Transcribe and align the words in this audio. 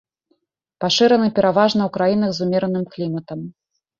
Пашыраны 0.85 1.27
пераважна 1.41 1.81
ў 1.85 1.89
краінах 1.99 2.33
з 2.37 2.43
умераным 2.45 2.83
кліматам. 2.95 3.39